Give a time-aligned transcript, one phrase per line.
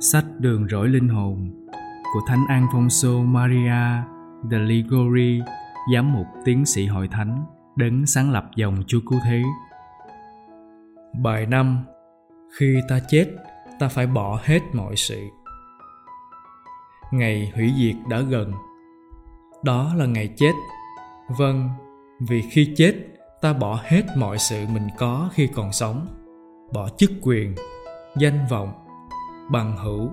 [0.00, 1.50] Sách Đường Rỗi Linh Hồn
[2.14, 4.02] của Thánh Alfonso Maria
[4.50, 5.40] de Ligori,
[5.94, 7.44] giám mục tiến sĩ hội thánh,
[7.76, 9.42] đấng sáng lập dòng Chúa Cứu Thế.
[11.22, 11.84] Bài 5
[12.58, 13.26] Khi ta chết,
[13.78, 15.20] ta phải bỏ hết mọi sự.
[17.12, 18.52] Ngày hủy diệt đã gần.
[19.64, 20.52] Đó là ngày chết.
[21.38, 21.68] Vâng,
[22.28, 22.94] vì khi chết,
[23.40, 26.06] ta bỏ hết mọi sự mình có khi còn sống.
[26.74, 27.54] Bỏ chức quyền,
[28.16, 28.87] danh vọng,
[29.50, 30.10] bằng hữu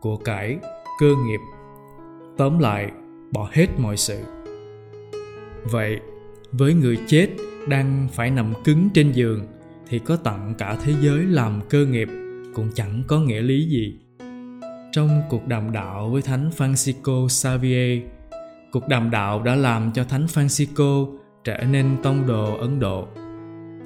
[0.00, 0.58] của cải,
[1.00, 1.40] cơ nghiệp.
[2.36, 2.90] Tóm lại,
[3.32, 4.18] bỏ hết mọi sự.
[5.64, 6.00] Vậy,
[6.52, 7.28] với người chết
[7.68, 9.46] đang phải nằm cứng trên giường,
[9.88, 12.08] thì có tặng cả thế giới làm cơ nghiệp,
[12.54, 13.98] cũng chẳng có nghĩa lý gì.
[14.92, 18.02] Trong cuộc đàm đạo với thánh francisco xavier,
[18.72, 23.06] cuộc đàm đạo đã làm cho thánh francisco trở nên tông đồ ấn độ.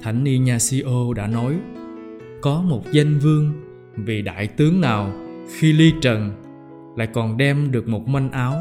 [0.01, 1.59] Thánh ignacio đã nói,
[2.41, 3.53] có một danh vương
[3.95, 5.11] vì đại tướng nào
[5.57, 6.31] khi ly trần
[6.97, 8.55] lại còn đem được một manh áo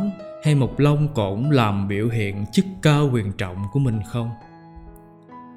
[0.44, 4.30] hay một lông cổn làm biểu hiện chức cao quyền trọng của mình không?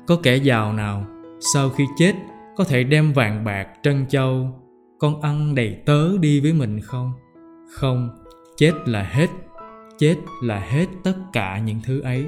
[0.07, 1.05] Có kẻ giàu nào
[1.53, 2.13] sau khi chết
[2.55, 4.49] có thể đem vàng bạc, trân châu,
[4.99, 7.11] con ăn đầy tớ đi với mình không?
[7.75, 8.09] Không,
[8.57, 9.27] chết là hết,
[9.97, 12.25] chết là hết tất cả những thứ ấy.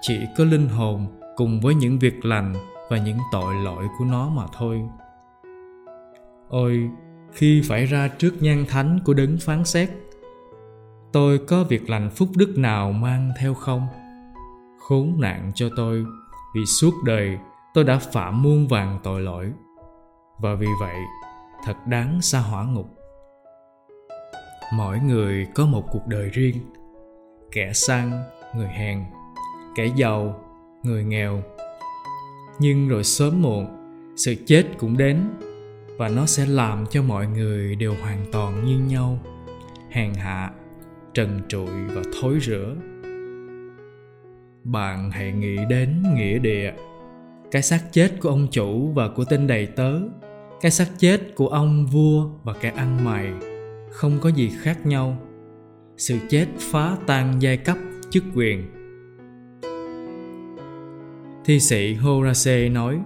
[0.00, 2.54] Chỉ có linh hồn cùng với những việc lành
[2.90, 4.80] và những tội lỗi của nó mà thôi
[6.54, 6.90] ôi,
[7.32, 9.90] khi phải ra trước nhan thánh của đấng phán xét,
[11.12, 13.86] tôi có việc lành phúc đức nào mang theo không?
[14.78, 16.04] Khốn nạn cho tôi,
[16.54, 17.38] vì suốt đời
[17.74, 19.52] tôi đã phạm muôn vàng tội lỗi.
[20.38, 20.96] Và vì vậy,
[21.64, 22.96] thật đáng xa hỏa ngục.
[24.72, 26.56] Mỗi người có một cuộc đời riêng.
[27.52, 28.22] Kẻ sang
[28.56, 29.04] người hèn.
[29.74, 30.40] Kẻ giàu,
[30.82, 31.42] người nghèo.
[32.58, 33.66] Nhưng rồi sớm muộn,
[34.16, 35.30] sự chết cũng đến
[35.96, 39.18] và nó sẽ làm cho mọi người đều hoàn toàn như nhau.
[39.90, 40.50] Hèn hạ,
[41.14, 42.76] trần trụi và thối rữa
[44.64, 46.72] bạn hãy nghĩ đến nghĩa địa,
[47.50, 50.00] cái xác chết của ông chủ và của tên đầy tớ,
[50.60, 53.32] cái xác chết của ông vua và kẻ ăn mày,
[53.90, 55.16] không có gì khác nhau.
[55.96, 57.76] Sự chết phá tan giai cấp
[58.10, 58.70] chức quyền.
[61.44, 63.00] Thi sĩ horace nói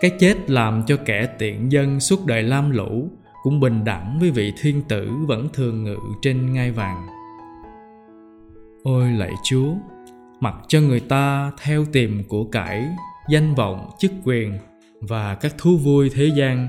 [0.00, 3.08] cái chết làm cho kẻ tiện dân suốt đời lam lũ,
[3.42, 7.06] cũng bình đẳng với vị thiên tử vẫn thường ngự trên ngai vàng.
[8.82, 9.74] Ôi lạy chúa,
[10.40, 12.88] mặc cho người ta theo tìm của cải,
[13.28, 14.58] danh vọng, chức quyền
[15.00, 16.68] và các thú vui thế gian.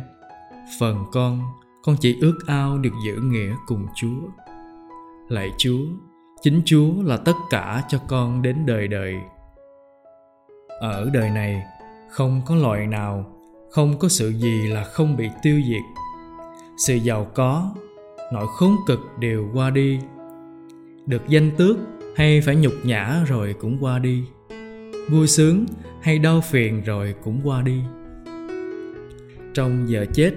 [0.79, 1.41] Phần con
[1.83, 4.21] con chỉ ước ao được giữ nghĩa cùng chúa.
[5.29, 5.85] Lạy chúa,
[6.41, 9.15] chính chúa là tất cả cho con đến đời đời.
[10.79, 11.63] Ở đời này
[12.11, 13.25] không có loại nào,
[13.69, 16.03] không có sự gì là không bị tiêu diệt.
[16.87, 17.71] Sự giàu có,
[18.33, 19.99] nỗi khốn cực đều qua đi.
[21.05, 21.77] Được danh tước,
[22.15, 24.23] hay phải nhục nhã rồi cũng qua đi.
[25.09, 25.65] Vui sướng,
[26.01, 27.81] hay đau phiền rồi cũng qua đi.
[29.53, 30.31] Trong giờ chết,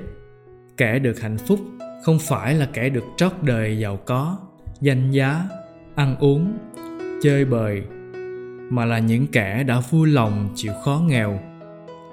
[0.76, 1.60] kẻ được hạnh phúc
[2.04, 4.38] không phải là kẻ được trót đời giàu có,
[4.80, 5.42] danh giá,
[5.94, 6.58] ăn uống,
[7.22, 7.82] chơi bời,
[8.70, 11.40] mà là những kẻ đã vui lòng chịu khó nghèo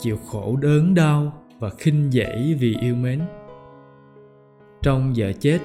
[0.02, 3.22] chịu khổ đớn đau và khinh dễ vì yêu mến
[4.82, 5.60] trong giờ chết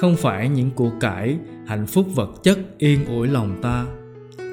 [0.00, 3.86] không phải những của cải hạnh phúc vật chất yên ủi lòng ta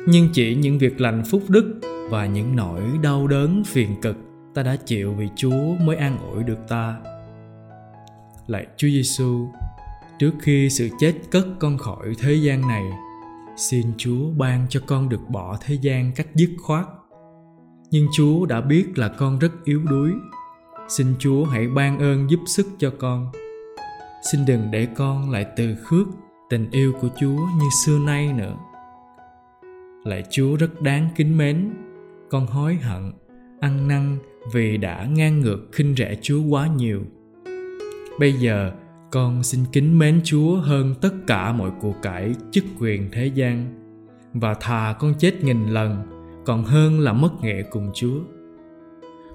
[0.07, 1.79] nhưng chỉ những việc lành phúc đức
[2.09, 4.17] và những nỗi đau đớn phiền cực
[4.53, 6.95] ta đã chịu vì Chúa mới an ủi được ta.
[8.47, 9.47] Lạy Chúa Giêsu,
[10.19, 12.83] trước khi sự chết cất con khỏi thế gian này,
[13.57, 16.85] xin Chúa ban cho con được bỏ thế gian cách dứt khoát
[17.93, 20.11] nhưng chúa đã biết là con rất yếu đuối.
[20.87, 23.31] Xin chúa hãy ban ơn giúp sức cho con.
[24.31, 26.07] Xin đừng để con lại từ khước
[26.49, 28.55] tình yêu của chúa như xưa nay nữa.
[30.03, 31.73] Lạy chúa rất đáng kính mến.
[32.29, 33.11] Con hối hận,
[33.59, 34.17] ăn năn
[34.53, 37.01] vì đã ngang ngược khinh rẻ chúa quá nhiều.
[38.19, 38.71] Bây giờ,
[39.11, 43.65] con xin kính mến chúa hơn tất cả mọi của cải chức quyền thế gian
[44.33, 48.19] và thà con chết nghìn lần còn hơn là mất nghệ cùng Chúa.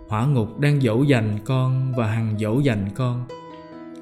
[0.09, 3.27] Hỏa ngục đang dỗ dành con và hằng dỗ dành con.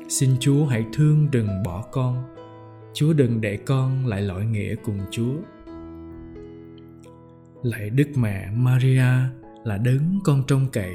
[0.09, 2.25] Xin Chúa hãy thương đừng bỏ con.
[2.95, 5.35] Chúa đừng để con lại lỗi nghĩa cùng Chúa.
[7.63, 9.05] Lạy Đức Mẹ Maria
[9.65, 10.93] là đấng con trông cậy.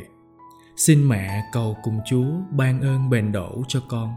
[0.76, 4.14] Xin mẹ cầu cùng Chúa ban ơn bền đổ cho con.